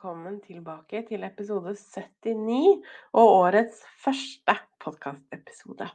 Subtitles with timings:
[0.00, 2.78] Velkommen tilbake til episode 79
[3.20, 5.88] og årets første podkastepisode.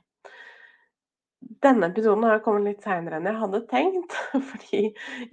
[1.66, 4.14] Denne episoden har kommet litt seinere enn jeg hadde tenkt,
[4.52, 4.82] fordi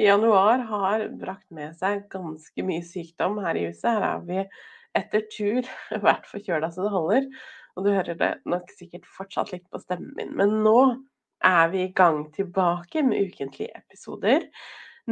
[0.00, 3.90] januar har brakt med seg ganske mye sykdom her i huset.
[3.90, 4.38] Her er vi
[5.02, 5.68] etter tur
[6.08, 7.28] vært forkjøla så det holder,
[7.76, 10.32] og du hører det nok sikkert fortsatt litt på stemmen min.
[10.40, 10.78] Men nå
[11.44, 14.48] er vi i gang tilbake med ukentlige episoder.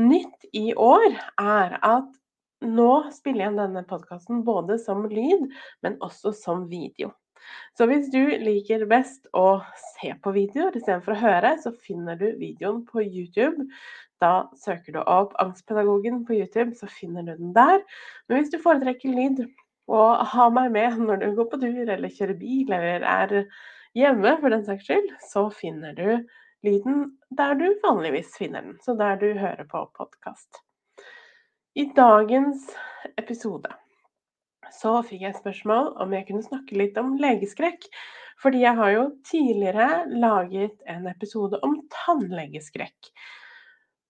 [0.01, 1.10] Nytt i år
[1.45, 2.20] er at
[2.64, 5.48] nå spiller jeg denne podkasten både som lyd,
[5.84, 7.12] men også som video.
[7.78, 9.62] Så hvis du liker best å
[9.96, 13.65] se på videoer istedenfor å høre, så finner du videoen på YouTube.
[14.21, 17.80] Da søker du opp 'Angstpedagogen' på YouTube, så finner du den der.
[18.29, 19.46] Men hvis du foretrekker lyd,
[19.90, 23.32] og har meg med når du går på tur eller kjører bil eller er
[23.99, 26.21] hjemme for den saks skyld, så finner du
[26.66, 28.79] lyden der du vanligvis finner den.
[28.84, 30.62] Så der du hører på podkast.
[31.79, 32.65] I dagens
[33.21, 33.71] episode
[34.74, 37.87] så fikk jeg spørsmål om jeg kunne snakke litt om legeskrekk.
[38.40, 43.10] Fordi jeg har jo tidligere laget en episode om tannlegeskrekk.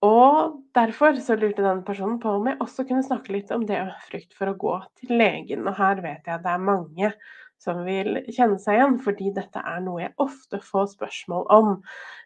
[0.07, 3.81] Og derfor så lurte den personen på om jeg også kunne snakke litt om det
[3.83, 5.67] å frykt for å gå til legen.
[5.67, 7.11] Og her vet jeg at det er mange
[7.61, 11.75] som vil kjenne seg igjen, fordi dette er noe jeg ofte får spørsmål om.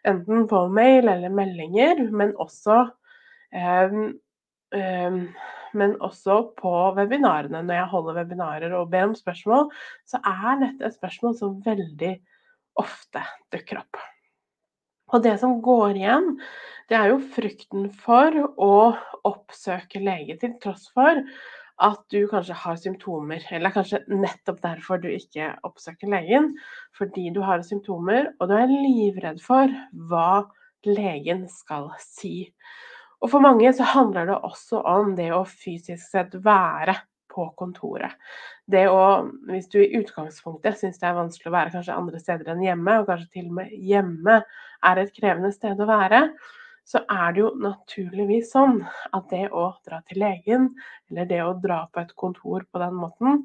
[0.08, 2.86] Enten på mail eller meldinger, men også
[3.52, 3.98] eh,
[4.74, 7.62] men også på webinarene.
[7.62, 9.68] Når jeg holder webinarer og ber om spørsmål,
[10.08, 12.14] så er dette et spørsmål som veldig
[12.80, 13.22] ofte
[13.54, 14.00] dukker opp.
[15.14, 16.32] Og det som går igjen,
[16.90, 18.74] det er jo frykten for å
[19.26, 21.22] oppsøke lege til tross for
[21.84, 26.54] at du kanskje har symptomer, eller kanskje nettopp derfor du ikke oppsøker legen.
[26.96, 29.72] Fordi du har symptomer, og du er livredd for
[30.08, 30.46] hva
[30.86, 32.48] legen skal si.
[33.24, 36.96] Og for mange så handler det også om det å fysisk sett være
[37.32, 38.12] på kontoret.
[38.66, 42.52] Det å, hvis du i utgangspunktet syns det er vanskelig å være kanskje andre steder
[42.52, 44.38] enn hjemme, og kanskje til og med hjemme
[44.86, 46.22] er et krevende sted å være,
[46.86, 48.78] så er det jo naturligvis sånn
[49.16, 50.68] at det å dra til legen,
[51.10, 53.42] eller det å dra på et kontor på den måten,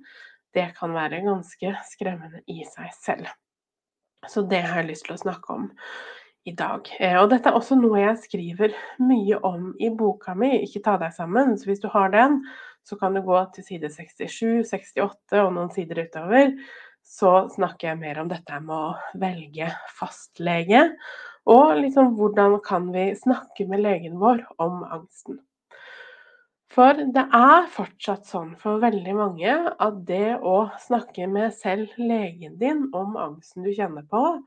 [0.53, 3.32] det kan være ganske skremmende i seg selv.
[4.30, 5.70] Så det har jeg lyst til å snakke om
[6.47, 6.88] i dag.
[7.00, 10.97] Eh, og dette er også noe jeg skriver mye om i boka mi, Ikke ta
[11.02, 11.57] deg sammen.
[11.57, 12.41] Så hvis du har den,
[12.88, 16.56] så kan du gå til side 67, 68 og noen sider utover.
[17.06, 20.88] Så snakker jeg mer om dette med å velge fastlege.
[21.50, 25.40] Og liksom hvordan kan vi snakke med legen vår om angsten.
[26.72, 32.56] For det er fortsatt sånn for veldig mange at det å snakke med selv legen
[32.62, 34.40] din om angsten du kjenner på,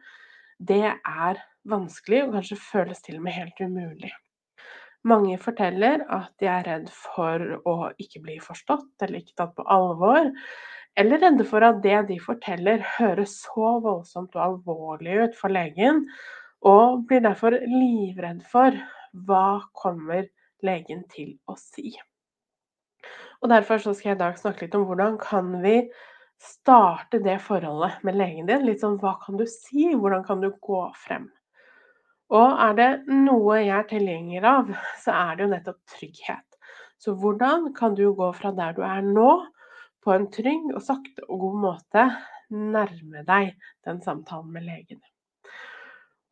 [0.57, 4.13] det er vanskelig og kanskje føles til og med helt umulig.
[5.05, 9.67] Mange forteller at de er redd for å ikke bli forstått eller ikke tatt på
[9.69, 10.31] alvor,
[10.97, 16.05] eller redde for at det de forteller høres så voldsomt og alvorlig ut for legen,
[16.65, 18.77] og blir derfor livredd for
[19.29, 20.25] hva kommer
[20.65, 21.93] legen til å si.
[23.43, 25.83] Og Derfor skal jeg i dag snakke litt om hvordan kan vi
[26.41, 28.65] starte det forholdet med legen din.
[28.65, 31.29] Litt sånn hva kan du si, hvordan kan du gå frem?
[32.33, 34.71] Og er det noe jeg er tilhenger av,
[35.03, 36.47] så er det jo nettopp trygghet.
[36.97, 39.33] Så hvordan kan du gå fra der du er nå,
[40.05, 42.05] på en trygg og sakte og god måte
[42.53, 43.55] nærme deg
[43.89, 45.03] den samtalen med legen?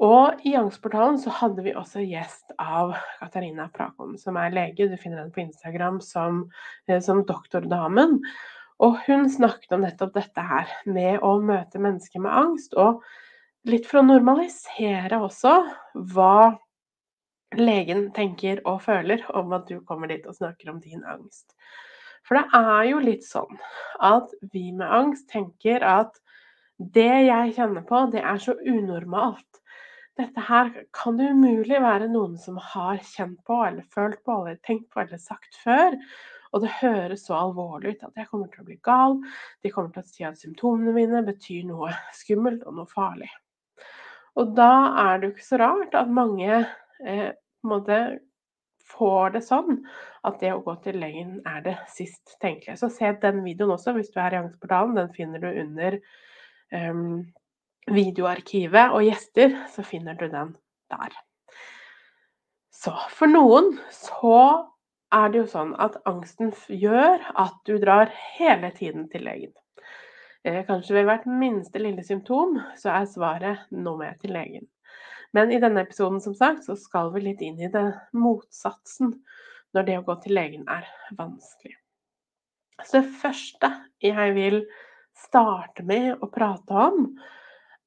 [0.03, 4.89] Og i Angstportalen så hadde vi også gjest av Katarina Prakon, som er lege.
[4.91, 6.49] Du finner henne på Instagram som,
[6.89, 8.19] eh, som Doktordamen.
[8.83, 13.05] Og hun snakket om nettopp dette her med å møte mennesker med angst, og
[13.69, 15.55] litt for å normalisere også
[16.15, 16.59] hva
[17.59, 21.53] legen tenker og føler om at du kommer dit og snakker om din angst.
[22.27, 23.59] For det er jo litt sånn
[24.03, 26.19] at vi med angst tenker at
[26.79, 29.61] det jeg kjenner på, det er så unormalt.
[30.19, 34.59] Dette her kan det umulig være noen som har kjent på eller følt på eller
[34.67, 35.97] tenkt på eller sagt før.
[36.53, 39.17] Og det høres så alvorlig ut at jeg kommer til å bli gal.
[39.65, 43.31] De kommer til å si at symptomene mine betyr noe skummelt og noe farlig.
[44.41, 44.73] Og da
[45.05, 47.99] er det jo ikke så rart at mange eh, på en måte
[48.93, 49.83] får det sånn
[50.27, 52.79] at det å gå til legen er det sist tenkelige.
[52.81, 54.97] Så se den videoen også hvis du er i Angstportalen.
[54.99, 55.99] Den finner du under
[56.73, 57.23] um,
[57.91, 60.55] videoarkivet og gjester, så finner du den
[60.93, 61.17] der.
[62.83, 64.37] Så for noen så
[65.13, 69.53] er det jo sånn at angsten gjør at du drar hele tiden til legen.
[70.45, 74.69] Eh, kanskje ved hvert minste lille symptom så er svaret 'nå må jeg til legen'.
[75.33, 79.15] Men i denne episoden som sagt, så skal vi litt inn i det motsatsen
[79.73, 81.77] når det å gå til legen er vanskelig.
[82.83, 83.71] Så det første
[84.03, 84.59] jeg vil
[85.15, 87.17] starte med å prate om,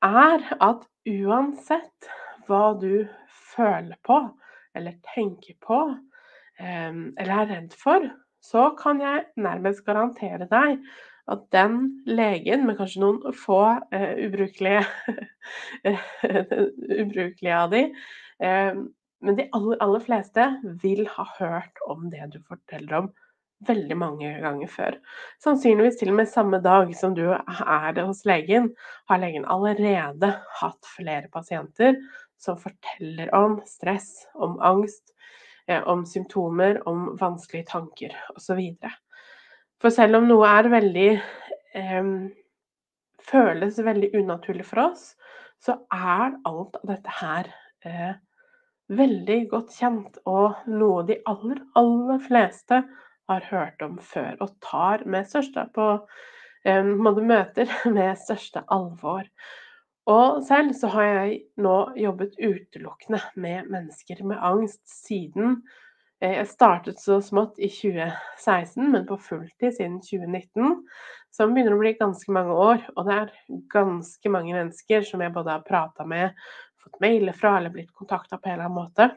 [0.01, 2.09] er at uansett
[2.47, 4.19] hva du føler på
[4.75, 5.81] eller tenker på
[6.59, 8.07] ehm, eller er redd for,
[8.41, 10.79] så kan jeg nærmest garantere deg
[11.31, 14.83] at den legen, med kanskje noen få uh, ubrukelige
[17.01, 17.83] ubrukelige av de,
[18.43, 18.83] uh,
[19.25, 20.49] men de aller, aller fleste
[20.83, 23.13] vil ha hørt om det du forteller om
[23.65, 24.97] veldig mange ganger før.
[25.43, 28.69] Sannsynligvis til og med samme dag som du er hos legen,
[29.09, 31.97] har legen allerede hatt flere pasienter
[32.41, 35.15] som forteller om stress, om angst,
[35.67, 38.61] eh, om symptomer, om vanskelige tanker osv.
[39.81, 41.09] For selv om noe er veldig
[41.75, 42.11] eh,
[43.25, 45.09] føles veldig unaturlig for oss,
[45.61, 47.49] så er alt av dette her
[47.85, 48.13] eh,
[48.95, 52.83] veldig godt kjent, og noe de aller, aller fleste
[53.29, 55.91] har hørt om før, og tar med største på
[56.65, 59.25] eh, møter med største alvor.
[60.05, 65.63] Og selv så har jeg nå jobbet utelukkende med mennesker med angst siden
[66.31, 70.79] jeg startet så smått i 2016, men på fulltid siden 2019.
[71.35, 72.81] Som begynner å bli ganske mange år.
[72.95, 73.33] Og det er
[73.73, 76.33] ganske mange mennesker som jeg både har prata med,
[76.83, 79.09] fått mailer fra eller blitt kontakta på en eller annen måte.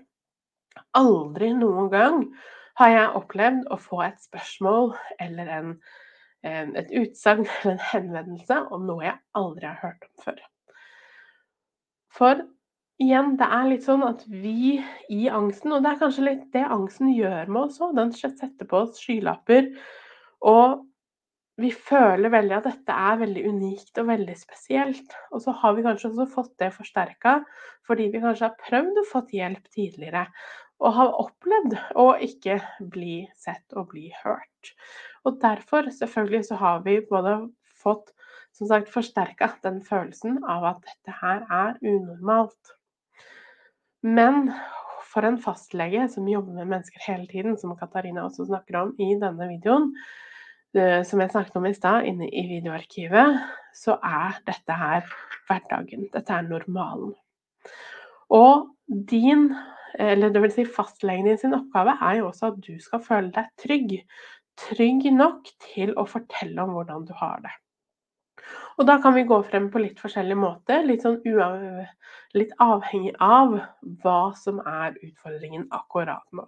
[0.99, 2.21] Aldri noen gang
[2.79, 5.73] har jeg opplevd å få et spørsmål eller en,
[6.45, 10.45] et utsagn eller en henvendelse om noe jeg aldri har hørt om før.
[12.19, 12.47] For
[13.03, 14.79] igjen, det er litt sånn at vi
[15.15, 17.97] i angsten Og det er kanskje litt det angsten gjør med oss òg.
[17.99, 19.73] Den setter på oss skylapper.
[20.47, 20.85] Og
[21.59, 25.17] vi føler veldig at dette er veldig unikt og veldig spesielt.
[25.35, 27.41] Og så har vi kanskje også fått det forsterka
[27.89, 30.27] fordi vi kanskje har prøvd å få hjelp tidligere.
[30.79, 32.61] Og har opplevd å ikke
[32.93, 34.75] bli sett og bli hørt.
[35.27, 37.41] Og derfor, selvfølgelig, så har vi både
[37.83, 38.13] fått
[38.55, 42.78] som sagt forsterka den følelsen av at dette her er unormalt.
[44.03, 44.53] Men
[45.09, 49.15] for en fastlege som jobber med mennesker hele tiden, som Katarina også snakker om i
[49.19, 49.91] denne videoen,
[50.77, 53.39] eh, som jeg snakket om i stad, inne i videoarkivet,
[53.75, 55.07] så er dette her
[55.49, 56.09] hverdagen.
[56.15, 57.15] Dette er normalen.
[58.35, 58.69] Og
[59.11, 59.49] din,
[59.99, 63.49] eller det si fastlegen din sin oppgave, er jo også at du skal føle deg
[63.61, 63.97] trygg.
[64.59, 67.55] Trygg nok til å fortelle om hvordan du har det.
[68.79, 71.19] Og da kan vi gå frem på litt forskjellige måter, litt, sånn
[72.39, 73.59] litt avhengig av
[74.05, 76.47] hva som er utfordringen akkurat nå.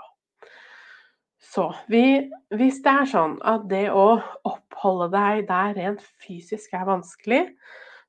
[1.41, 6.87] Så vi, hvis det er sånn at det å oppholde deg der rent fysisk er
[6.87, 7.47] vanskelig,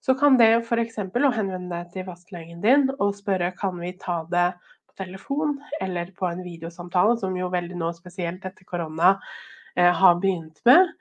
[0.01, 0.99] så kan det f.eks.
[0.99, 4.51] å henvende deg til fastlegen din og spørre kan vi ta det
[4.89, 9.15] på telefon eller på en videosamtale, som jo veldig nå spesielt etter korona
[9.77, 10.91] eh, har begynt med.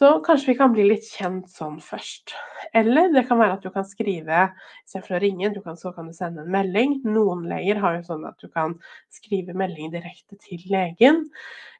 [0.00, 2.32] Så kanskje vi kan bli litt kjent sånn først.
[2.72, 4.46] Eller det kan være at du kan skrive
[4.86, 6.94] istedenfor å ringe, kan, så kan du sende en melding.
[7.04, 8.78] Noen leger har jo sånn at du kan
[9.12, 11.26] skrive melding direkte til legen.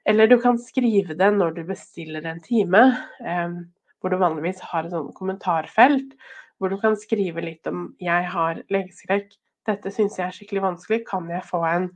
[0.05, 2.83] Eller du kan skrive det når du bestiller en time,
[3.25, 3.57] eh,
[4.05, 6.13] hvor du vanligvis har et sånn kommentarfelt
[6.61, 9.33] hvor du kan skrive litt om 'jeg har legeskrekk',
[9.65, 11.91] 'dette syns jeg er skikkelig vanskelig, kan jeg få en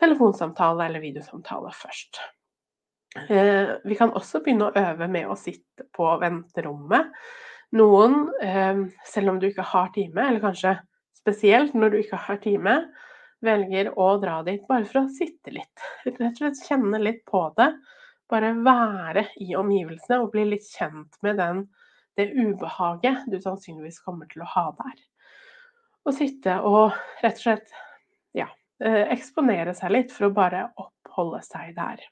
[0.00, 2.37] telefonsamtale eller videosamtale først'?
[3.16, 7.12] Eh, vi kan også begynne å øve med å sitte på venterommet.
[7.78, 10.78] Noen, eh, selv om du ikke har time, eller kanskje
[11.16, 12.76] spesielt når du ikke har time,
[13.44, 15.84] velger å dra dit bare for å sitte litt.
[16.04, 17.70] Rett og slett kjenne litt på det.
[18.28, 21.62] Bare være i omgivelsene og bli litt kjent med den,
[22.18, 24.98] det ubehaget du sannsynligvis kommer til å ha der.
[26.04, 27.74] Og sitte og rett og slett
[28.36, 28.48] ja,
[28.82, 32.02] eh, eksponere seg litt for å bare oppholde seg der.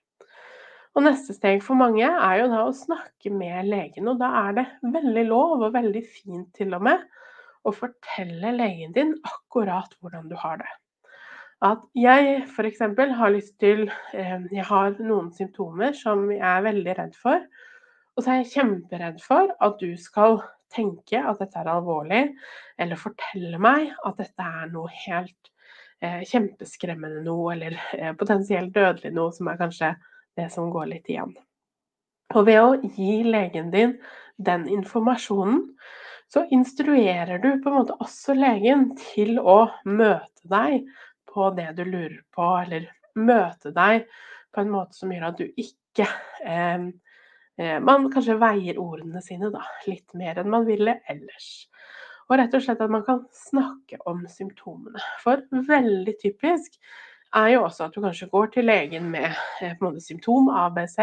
[0.96, 4.56] Og neste steg for mange er jo da å snakke med legen, og da er
[4.56, 7.04] det veldig lov, og veldig fint til og med,
[7.66, 10.70] å fortelle legen din akkurat hvordan du har det.
[11.66, 12.82] At jeg f.eks.
[13.18, 17.44] har lyst til eh, Jeg har noen symptomer som jeg er veldig redd for.
[18.16, 20.40] Og så er jeg kjemperedd for at du skal
[20.72, 22.22] tenke at dette er alvorlig,
[22.80, 25.50] eller fortelle meg at dette er noe helt
[26.04, 29.94] eh, kjempeskremmende noe, eller eh, potensielt dødelig noe, som er kanskje
[30.36, 31.34] det som går litt igjen.
[32.34, 33.96] Og ved å gi legen din
[34.36, 35.62] den informasjonen,
[36.28, 40.88] så instruerer du på en måte også legen til å møte deg
[41.30, 44.06] på det du lurer på, eller møte deg
[44.52, 46.06] på en måte som gjør at du ikke
[46.44, 46.88] eh,
[47.60, 51.68] eh, Man kanskje veier ordene sine da, litt mer enn man ville ellers.
[52.26, 55.00] Og rett og slett at man kan snakke om symptomene.
[55.22, 56.74] For veldig typisk
[57.34, 59.28] er jo også at du kanskje går til legen med
[59.64, 60.98] eh, måte symptom ABC.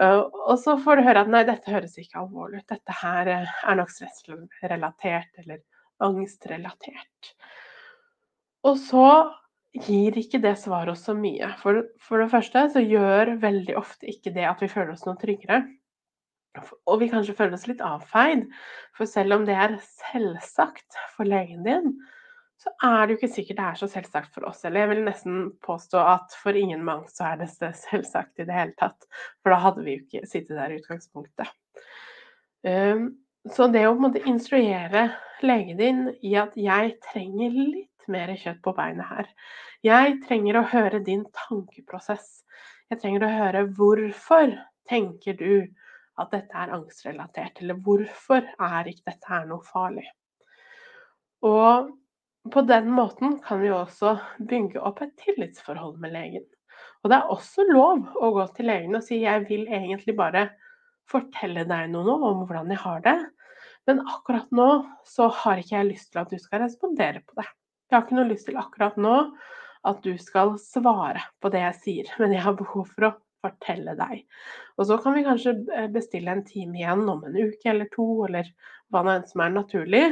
[0.00, 3.28] Uh, og så får du høre at nei, dette høres ikke alvorlig ut, dette her
[3.28, 5.60] uh, er nok stressrelatert eller
[6.00, 7.34] angstrelatert.
[8.64, 9.08] Og så
[9.86, 11.50] gir ikke det svaret oss så mye.
[11.60, 15.20] For, for det første så gjør veldig ofte ikke det at vi føler oss noe
[15.20, 15.62] tryggere.
[16.90, 18.48] Og vi kanskje føler oss litt avfeid.
[18.96, 21.94] For selv om det er selvsagt for legen din,
[22.60, 24.60] så er det jo ikke sikkert det er så selvsagt for oss.
[24.68, 28.56] Eller jeg vil nesten påstå at for ingen mange så er det selvsagt i det
[28.56, 29.06] hele tatt.
[29.40, 31.54] For da hadde vi jo ikke sittet der i utgangspunktet.
[32.68, 33.06] Um,
[33.48, 35.06] så det å på en måte instruere
[35.40, 39.30] legen din i at jeg trenger litt mer kjøtt på beinet her.
[39.86, 42.42] Jeg trenger å høre din tankeprosess.
[42.92, 44.52] Jeg trenger å høre hvorfor
[44.90, 45.64] tenker du
[46.20, 50.04] at dette er angstrelatert, eller hvorfor er ikke dette her noe farlig?
[51.46, 51.88] Og
[52.48, 54.14] på den måten kan vi også
[54.48, 56.46] bygge opp et tillitsforhold med legen.
[57.02, 60.48] Og det er også lov å gå til legen og si jeg vil egentlig bare
[61.10, 63.18] fortelle deg noe om hvordan jeg har det,
[63.88, 64.68] men akkurat nå
[65.08, 67.48] så har ikke jeg lyst til at du skal respondere på det.
[67.90, 69.16] Jeg har ikke noe lyst til akkurat nå
[69.88, 73.96] at du skal svare på det jeg sier, men jeg har behov for å fortelle
[73.96, 74.20] deg.
[74.76, 75.54] Og så kan vi kanskje
[75.94, 78.50] bestille en time igjen om en uke eller to, eller
[78.92, 80.04] hva nå enn som er naturlig,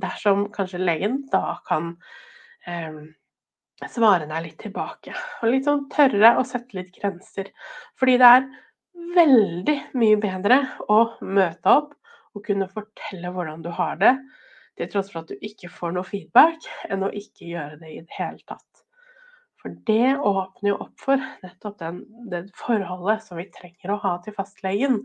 [0.00, 1.94] dersom kanskje legen da kan
[2.66, 3.00] eh,
[3.90, 5.14] svare deg litt tilbake.
[5.42, 7.50] Og litt sånn tørre å sette litt grenser.
[7.98, 8.48] Fordi det er
[9.14, 10.60] veldig mye bedre
[10.90, 11.92] å møte opp
[12.34, 14.14] og kunne fortelle hvordan du har det,
[14.78, 18.00] til tross for at du ikke får noe feedback, enn å ikke gjøre det i
[18.02, 18.82] det hele tatt.
[19.62, 24.16] For det åpner jo opp for nettopp den, det forholdet som vi trenger å ha
[24.24, 24.98] til fastlegen.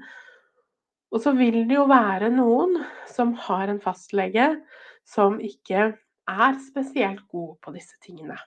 [1.09, 2.77] Og så vil det jo være noen
[3.09, 4.51] som har en fastlege
[5.07, 5.91] som ikke
[6.29, 8.37] er spesielt god på disse tingene.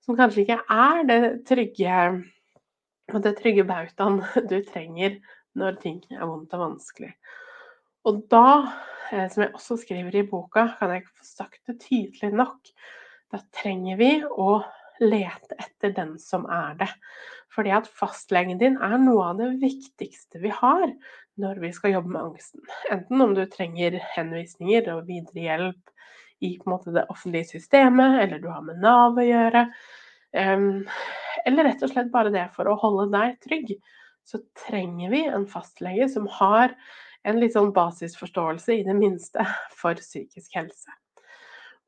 [0.00, 1.98] Som kanskje ikke er det trygge,
[3.12, 5.18] det trygge bautaen du trenger
[5.58, 7.12] når ting er vondt og vanskelig.
[8.08, 8.72] Og da,
[9.12, 12.70] eh, som jeg også skriver i boka, kan jeg ikke få sagt det tydelig nok,
[13.30, 14.62] da trenger vi å
[15.00, 16.88] lete etter den som er det.
[17.52, 20.86] Fordi at fastlegen din er noe av det viktigste vi har
[21.40, 22.62] når vi skal jobbe med angsten.
[22.92, 25.94] Enten om du trenger henvisninger og videre hjelp
[26.40, 29.66] i måte, det offentlige systemet, eller du har med Nav å gjøre.
[30.32, 30.86] Um,
[31.44, 33.74] eller rett og slett bare det for å holde deg trygg,
[34.24, 36.74] så trenger vi en fastlege som har
[37.28, 39.44] en litt sånn basisforståelse, i det minste,
[39.80, 40.94] for psykisk helse.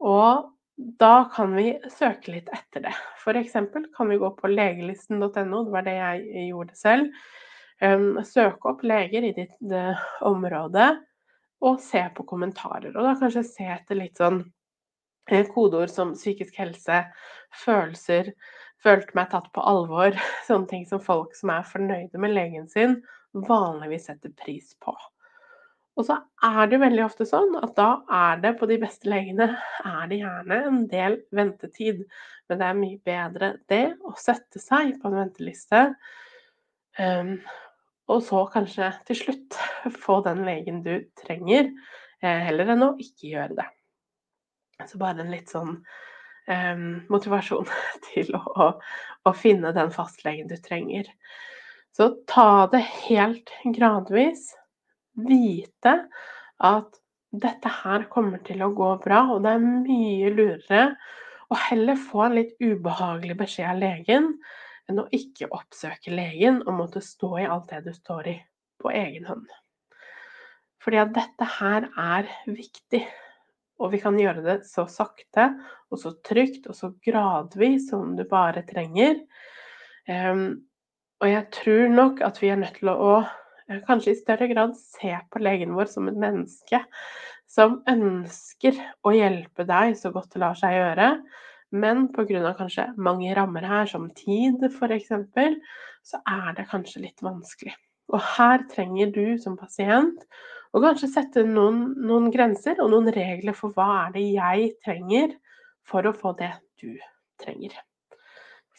[0.02, 2.92] Og da kan vi søke litt etter det.
[3.22, 3.56] F.eks.
[3.96, 7.24] kan vi gå på legelisten.no, det var det jeg gjorde selv.
[7.82, 9.72] Søke opp leger i ditt
[10.22, 10.92] område
[11.62, 12.90] og se på kommentarer.
[12.94, 17.04] Og da kanskje se etter litt sånn uh, kodeord som psykisk helse,
[17.62, 18.32] følelser,
[18.82, 20.18] følte meg tatt på alvor.
[20.48, 23.00] Sånne ting som folk som er fornøyde med legen sin,
[23.32, 24.94] vanligvis setter pris på.
[25.92, 26.16] Og så
[26.48, 29.50] er det veldig ofte sånn at da er det på de beste legene
[29.84, 32.06] er det gjerne en del ventetid.
[32.48, 35.82] Men det er mye bedre det å sette seg på en venteliste,
[36.96, 37.34] um,
[38.10, 39.58] og så kanskje til slutt
[40.04, 41.70] få den legen du trenger,
[42.22, 43.68] eh, heller enn å ikke gjøre det.
[44.88, 45.76] Så bare en litt sånn
[46.48, 47.68] um, motivasjon
[48.08, 48.72] til å,
[49.22, 51.10] å finne den fastlegen du trenger.
[51.92, 54.50] Så ta det helt gradvis
[55.12, 55.98] vite
[56.62, 56.98] at
[57.32, 60.82] dette her kommer til å gå bra, og det er mye lurere
[61.52, 64.28] å heller få en litt ubehagelig beskjed av legen
[64.90, 68.36] enn å ikke oppsøke legen og måtte stå i alt det du står i
[68.82, 69.46] på egen hånd.
[70.82, 73.02] Fordi at dette her er viktig,
[73.82, 75.52] og vi kan gjøre det så sakte
[75.92, 79.20] og så trygt og så gradvis som du bare trenger.
[80.10, 80.64] Um,
[81.22, 83.20] og jeg tror nok at vi er nødt til å
[83.86, 86.82] kanskje i større grad se på legen vår som et menneske
[87.52, 91.08] som ønsker å hjelpe deg så godt det lar seg gjøre,
[91.72, 92.54] men pga.
[92.58, 95.12] kanskje mange rammer her, som tid f.eks.,
[96.02, 97.74] så er det kanskje litt vanskelig.
[98.12, 100.24] Og her trenger du som pasient
[100.72, 105.36] å kanskje sette noen, noen grenser og noen regler for hva er det jeg trenger
[105.88, 106.52] for å få det
[106.82, 106.92] du
[107.40, 107.74] trenger.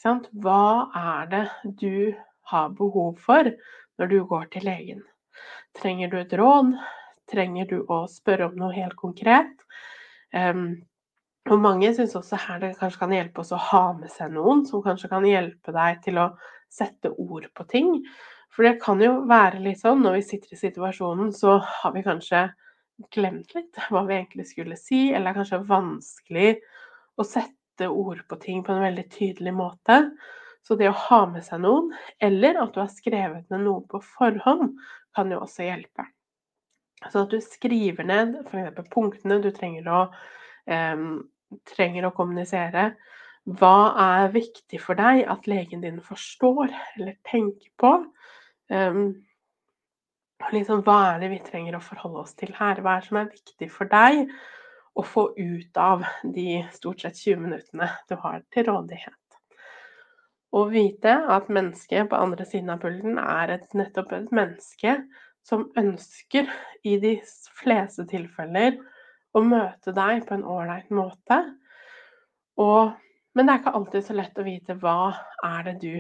[0.03, 1.43] Hva er det
[1.79, 2.13] du
[2.51, 3.47] har behov for
[3.99, 5.03] når du går til legen?
[5.79, 6.73] Trenger du et råd?
[7.31, 9.53] Trenger du å spørre om noe helt konkret?
[10.35, 10.83] Um,
[11.51, 14.63] og mange syns også her det kanskje kan hjelpe oss å ha med seg noen
[14.67, 16.29] som kanskje kan hjelpe deg til å
[16.71, 17.89] sette ord på ting.
[18.53, 22.05] For det kan jo være litt sånn når vi sitter i situasjonen, så har vi
[22.05, 22.45] kanskje
[23.13, 26.49] glemt litt hva vi egentlig skulle si, eller det er kanskje vanskelig
[27.17, 29.99] å sette ord på ting på en veldig tydelig måte.
[30.63, 31.89] Så det å ha med seg noen,
[32.23, 34.77] eller at du har skrevet ned noe på forhånd,
[35.13, 36.05] kan jo også hjelpe.
[37.11, 38.87] Så at du skriver ned f.eks.
[38.93, 40.03] punktene du trenger å,
[40.71, 41.17] um,
[41.67, 42.93] trenger å kommunisere.
[43.43, 47.91] Hva er viktig for deg at legen din forstår eller tenker på?
[48.71, 49.07] Um,
[50.55, 52.79] liksom, hva er det vi trenger å forholde oss til her?
[52.79, 54.31] Hva er det som er viktig for deg
[54.93, 59.19] å få ut av de stort sett 20 minuttene du har til rådighet?
[60.53, 64.99] Å vite at mennesket på andre siden av pulten er et, nettopp et menneske
[65.43, 66.47] som ønsker,
[66.83, 67.17] i de
[67.59, 68.77] fleste tilfeller,
[69.33, 71.39] å møte deg på en ålreit måte.
[72.61, 72.93] Og,
[73.33, 75.13] men det er ikke alltid så lett å vite hva
[75.45, 75.93] er det du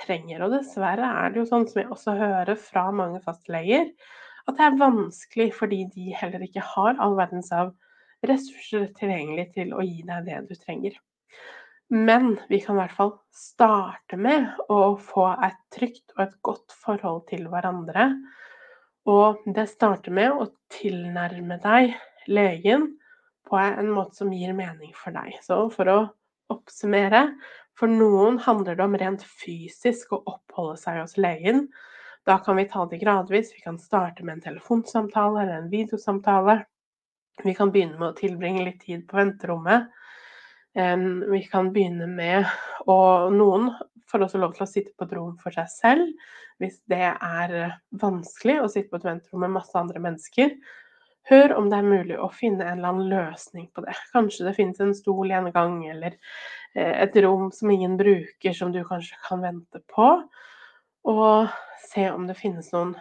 [0.00, 0.46] trenger.
[0.46, 3.90] Og dessverre er det jo sånn som jeg også hører fra mange fastleger,
[4.48, 7.74] at det er vanskelig fordi de heller ikke har all verdens av
[8.26, 10.96] ressurser tilgjengelig til å gi deg det du trenger.
[11.90, 16.74] Men vi kan i hvert fall starte med å få et trygt og et godt
[16.84, 18.12] forhold til hverandre.
[19.10, 21.96] Og det starter med å tilnærme deg
[22.26, 22.90] legen
[23.48, 25.38] på en måte som gir mening for deg.
[25.44, 25.98] Så for å
[26.50, 27.28] oppsummere
[27.78, 31.68] for noen handler det om rent fysisk å oppholde seg hos legen.
[32.28, 33.54] Da kan vi ta det gradvis.
[33.56, 36.58] Vi kan starte med en telefonsamtale eller en videosamtale.
[37.40, 39.88] Vi kan begynne med å tilbringe litt tid på venterommet.
[40.74, 42.44] Vi kan begynne med
[42.86, 43.70] å Noen
[44.10, 47.54] får også lov til å sitte på et rom for seg selv hvis det er
[48.02, 50.52] vanskelig å sitte på et venterom med masse andre mennesker.
[51.28, 53.94] Hør om det er mulig å finne en eller annen løsning på det.
[54.14, 56.16] Kanskje det finnes en stol i en gang, eller
[56.74, 60.08] eh, et rom som ingen bruker, som du kanskje kan vente på.
[61.10, 61.50] Og
[61.90, 62.94] se om det finnes noen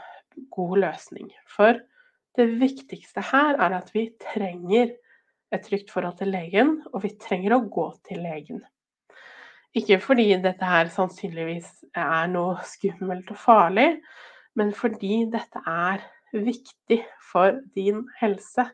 [0.53, 1.31] god løsning.
[1.49, 1.79] For
[2.37, 4.93] det viktigste her er at vi trenger
[5.49, 8.61] et trygt forhold til legen, og vi trenger å gå til legen.
[9.77, 13.89] Ikke fordi dette her sannsynligvis er noe skummelt og farlig,
[14.57, 16.01] men fordi dette er
[16.33, 18.69] viktig for din helse.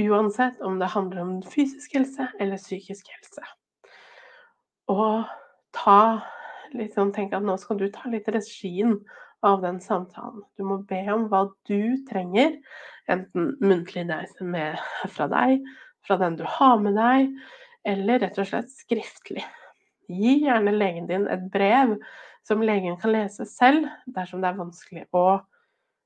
[0.00, 3.44] Uansett om det handler om fysisk helse eller psykisk helse.
[4.90, 5.28] Og
[5.74, 6.20] ta
[6.74, 8.98] liksom, Tenk at nå skal du ta litt regien
[9.44, 10.42] av den samtalen.
[10.56, 12.56] Du må be om hva du trenger,
[13.10, 14.80] enten muntlig med,
[15.12, 15.60] fra deg,
[16.06, 17.34] fra den du har med deg,
[17.84, 19.44] eller rett og slett skriftlig.
[20.08, 21.96] Gi gjerne legen din et brev
[22.44, 25.26] som legen kan lese selv dersom det er vanskelig å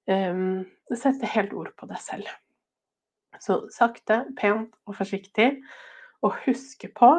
[0.08, 0.64] um,
[0.96, 2.28] sette helt ord på deg selv.
[3.42, 5.52] Så sakte, pent og forsiktig,
[6.24, 7.12] og huske på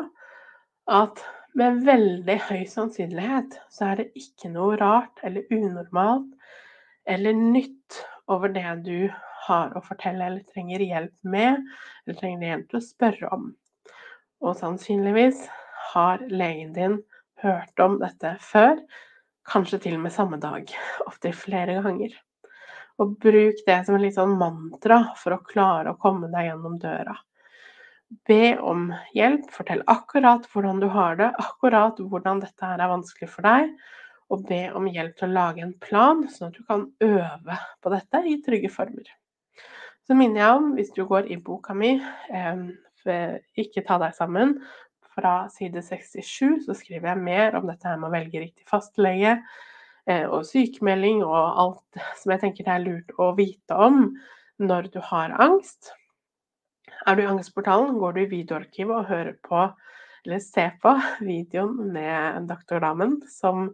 [0.89, 1.21] at
[1.57, 6.29] med veldig høy sannsynlighet så er det ikke noe rart eller unormalt
[7.09, 9.09] eller nytt over det du
[9.47, 11.63] har å fortelle eller trenger hjelp med,
[12.05, 13.47] eller trenger hjelp til å spørre om.
[14.45, 15.47] Og sannsynligvis
[15.93, 16.99] har legen din
[17.41, 18.77] hørt om dette før,
[19.49, 20.69] kanskje til og med samme dag,
[21.09, 22.13] ofte flere ganger.
[22.99, 26.75] Og bruk det som en litt sånn mantra for å klare å komme deg gjennom
[26.81, 27.15] døra.
[28.27, 33.29] Be om hjelp, fortell akkurat hvordan du har det, akkurat hvordan dette her er vanskelig
[33.31, 33.71] for deg.
[34.29, 37.93] Og be om hjelp til å lage en plan, sånn at du kan øve på
[37.93, 39.07] dette i trygge former.
[40.05, 41.95] Så minner jeg om, hvis du går i boka mi
[42.29, 44.59] 'Ikke ta deg sammen',
[45.19, 49.37] fra side 67, så skriver jeg mer om dette her med å velge riktig fastlege
[50.29, 54.05] og sykemelding og alt som jeg tenker det er lurt å vite om
[54.59, 55.93] når du har angst.
[57.07, 59.67] Er du i Angstportalen, går du i videoarkivet og hører på,
[60.25, 60.95] eller ser på,
[61.31, 63.69] videoen med doktordamen som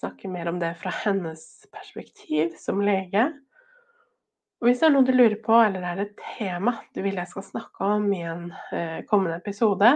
[0.00, 3.26] snakker mer om det fra hennes perspektiv som lege.
[4.60, 7.16] Og hvis det er noe du lurer på, eller det er et tema du vil
[7.20, 9.94] jeg skal snakke om i en eh, kommende episode,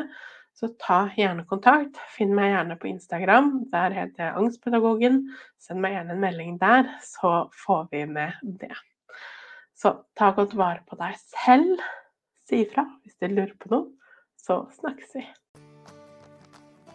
[0.55, 1.99] så ta gjerne kontakt.
[2.15, 3.51] Finn meg gjerne på Instagram.
[3.73, 5.21] Der heter jeg Angstpedagogen.
[5.59, 8.75] Send meg gjerne en melding der, så får vi med det.
[9.75, 11.83] Så ta godt vare på deg selv.
[12.47, 13.91] Si ifra hvis du lurer på noe.
[14.39, 15.25] Så snakkes vi.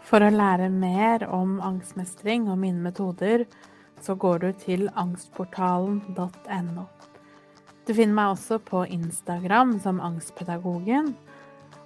[0.06, 3.44] For å lære mer om angstmestring og mine metoder,
[4.02, 6.86] så går du til angstportalen.no.
[7.86, 11.12] Du finner meg også på Instagram som Angstpedagogen